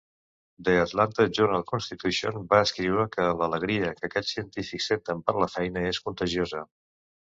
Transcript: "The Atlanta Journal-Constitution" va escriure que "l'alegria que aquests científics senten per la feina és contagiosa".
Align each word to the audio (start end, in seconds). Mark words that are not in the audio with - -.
"The 0.69 0.77
Atlanta 0.83 1.25
Journal-Constitution" 1.39 2.49
va 2.55 2.63
escriure 2.69 3.07
que 3.17 3.29
"l'alegria 3.43 3.95
que 4.01 4.07
aquests 4.11 4.35
científics 4.41 4.93
senten 4.95 5.27
per 5.31 5.41
la 5.41 5.55
feina 5.57 5.89
és 5.95 6.05
contagiosa". 6.11 6.69